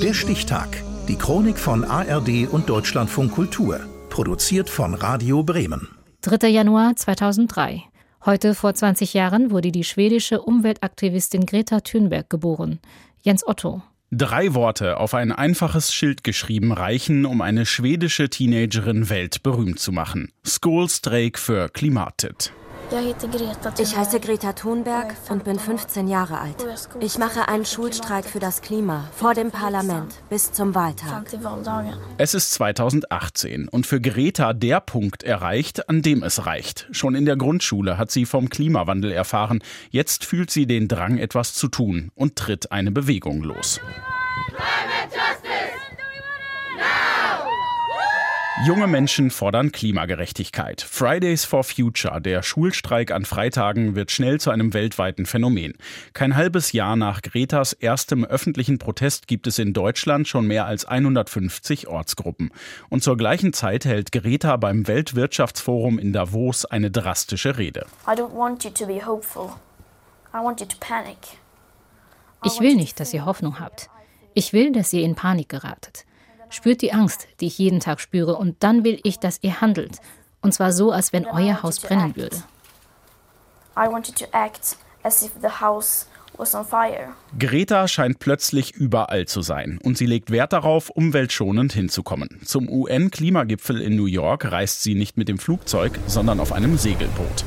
[0.00, 0.82] Der Stichtag.
[1.08, 3.80] Die Chronik von ARD und Deutschlandfunk Kultur.
[4.08, 5.88] Produziert von Radio Bremen.
[6.22, 6.48] 3.
[6.48, 7.82] Januar 2003.
[8.24, 12.80] Heute vor 20 Jahren wurde die schwedische Umweltaktivistin Greta Thunberg geboren.
[13.22, 13.82] Jens Otto.
[14.10, 20.32] Drei Worte auf ein einfaches Schild geschrieben reichen, um eine schwedische Teenagerin weltberühmt zu machen.
[20.46, 22.52] Skolstrejk für Klimatet.
[23.78, 26.56] Ich heiße Greta Thunberg und bin 15 Jahre alt.
[27.00, 31.26] Ich mache einen Schulstreik für das Klima vor dem Parlament bis zum Wahltag.
[32.16, 36.88] Es ist 2018 und für Greta der Punkt erreicht, an dem es reicht.
[36.90, 39.62] Schon in der Grundschule hat sie vom Klimawandel erfahren.
[39.90, 43.80] Jetzt fühlt sie den Drang, etwas zu tun und tritt eine Bewegung los.
[48.66, 50.80] Junge Menschen fordern Klimagerechtigkeit.
[50.82, 55.74] Fridays for Future, der Schulstreik an Freitagen, wird schnell zu einem weltweiten Phänomen.
[56.12, 60.86] Kein halbes Jahr nach Gretas erstem öffentlichen Protest gibt es in Deutschland schon mehr als
[60.86, 62.50] 150 Ortsgruppen.
[62.88, 67.86] Und zur gleichen Zeit hält Greta beim Weltwirtschaftsforum in Davos eine drastische Rede.
[72.44, 73.88] Ich will nicht, dass ihr Hoffnung habt.
[74.34, 76.07] Ich will, dass ihr in Panik geratet.
[76.50, 79.98] Spürt die Angst, die ich jeden Tag spüre, und dann will ich, dass ihr handelt.
[80.40, 82.36] Und zwar so, als wenn euer Haus brennen würde.
[87.38, 92.40] Greta scheint plötzlich überall zu sein und sie legt Wert darauf, umweltschonend hinzukommen.
[92.44, 97.44] Zum UN-Klimagipfel in New York reist sie nicht mit dem Flugzeug, sondern auf einem Segelboot.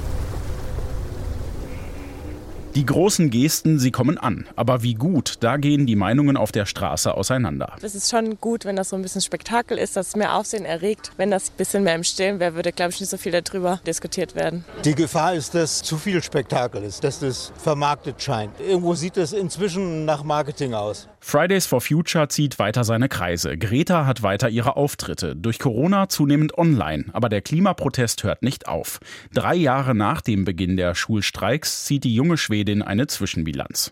[2.73, 4.45] Die großen Gesten, sie kommen an.
[4.55, 7.75] Aber wie gut, da gehen die Meinungen auf der Straße auseinander.
[7.81, 10.63] Es ist schon gut, wenn das so ein bisschen Spektakel ist, dass es mehr Aufsehen
[10.63, 11.11] erregt.
[11.17, 13.81] Wenn das ein bisschen mehr im Stillen wäre, würde, glaube ich, nicht so viel darüber
[13.85, 14.63] diskutiert werden.
[14.85, 18.53] Die Gefahr ist, dass zu viel Spektakel ist, dass das vermarktet scheint.
[18.61, 21.09] Irgendwo sieht es inzwischen nach Marketing aus.
[21.23, 23.55] Fridays for Future zieht weiter seine Kreise.
[23.55, 25.35] Greta hat weiter ihre Auftritte.
[25.35, 27.05] Durch Corona zunehmend online.
[27.13, 28.99] Aber der Klimaprotest hört nicht auf.
[29.31, 33.91] Drei Jahre nach dem Beginn der Schulstreiks zieht die junge Schwedin eine Zwischenbilanz.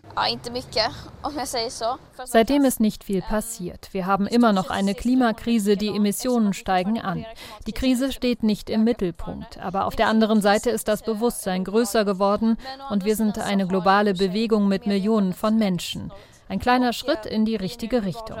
[2.24, 3.88] Seitdem ist nicht viel passiert.
[3.90, 7.26] Wir haben immer noch eine Klimakrise, die Emissionen steigen an.
[7.66, 9.58] Die Krise steht nicht im Mittelpunkt.
[9.58, 12.58] Aber auf der anderen Seite ist das Bewusstsein größer geworden
[12.90, 16.12] und wir sind eine globale Bewegung mit Millionen von Menschen.
[16.50, 18.36] Ein kleiner Schritt in die richtige Richtung.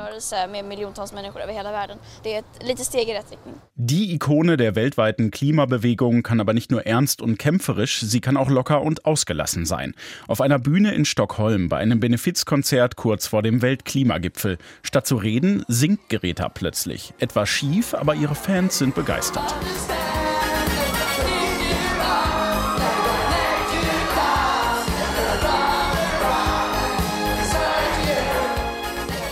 [3.76, 8.50] Die Ikone der weltweiten Klimabewegung kann aber nicht nur ernst und kämpferisch, sie kann auch
[8.50, 9.94] locker und ausgelassen sein.
[10.26, 14.58] Auf einer Bühne in Stockholm bei einem Benefizkonzert kurz vor dem Weltklimagipfel.
[14.82, 17.14] Statt zu reden, singt Greta plötzlich.
[17.20, 19.54] Etwas schief, aber ihre Fans sind begeistert.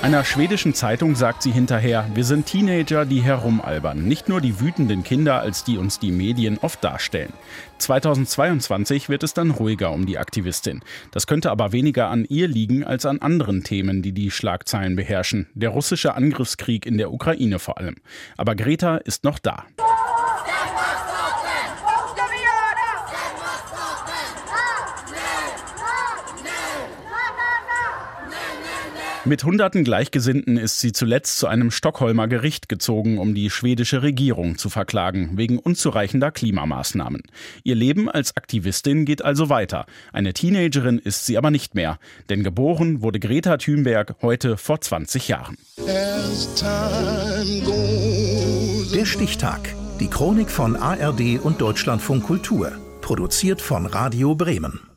[0.08, 5.02] Einer schwedischen Zeitung sagt sie hinterher, wir sind Teenager, die herumalbern, nicht nur die wütenden
[5.02, 7.34] Kinder, als die uns die Medien oft darstellen.
[7.76, 10.80] 2022 wird es dann ruhiger um die Aktivistin.
[11.10, 15.46] Das könnte aber weniger an ihr liegen als an anderen Themen, die die Schlagzeilen beherrschen.
[15.52, 17.96] Der russische Angriffskrieg in der Ukraine vor allem.
[18.38, 19.66] Aber Greta ist noch da.
[29.28, 34.56] Mit hunderten Gleichgesinnten ist sie zuletzt zu einem Stockholmer Gericht gezogen, um die schwedische Regierung
[34.56, 37.20] zu verklagen, wegen unzureichender Klimamaßnahmen.
[37.62, 39.84] Ihr Leben als Aktivistin geht also weiter.
[40.14, 41.98] Eine Teenagerin ist sie aber nicht mehr,
[42.30, 45.58] denn geboren wurde Greta Thunberg heute vor 20 Jahren.
[48.94, 49.74] Der Stichtag.
[50.00, 52.72] Die Chronik von ARD und Deutschlandfunk Kultur.
[53.02, 54.87] Produziert von Radio Bremen.